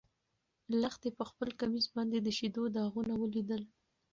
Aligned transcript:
لښتې 0.81 1.09
په 1.17 1.23
خپل 1.29 1.49
کمیس 1.59 1.85
باندې 1.95 2.17
د 2.21 2.27
شيدو 2.37 2.63
داغونه 2.75 3.13
ولیدل. 3.17 3.61